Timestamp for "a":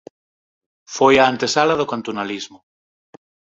1.19-1.25